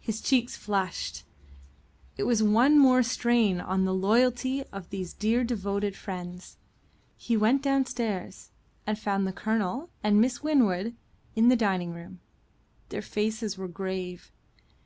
His 0.00 0.22
cheeks 0.22 0.56
flushed; 0.56 1.22
it 2.16 2.22
was 2.22 2.42
one 2.42 2.78
more 2.78 3.02
strain 3.02 3.60
on 3.60 3.84
the 3.84 3.92
loyalty 3.92 4.62
of 4.72 4.88
these 4.88 5.12
dear 5.12 5.44
devoted 5.44 5.94
friends. 5.94 6.56
He 7.18 7.36
went 7.36 7.60
downstairs, 7.60 8.52
and 8.86 8.98
found 8.98 9.26
the 9.26 9.34
Colonel 9.34 9.90
and 10.02 10.18
Miss 10.18 10.42
Winwood 10.42 10.96
in 11.36 11.50
the 11.50 11.56
dining 11.56 11.92
room. 11.92 12.20
Their 12.88 13.02
faces 13.02 13.58
were 13.58 13.68
grave. 13.68 14.32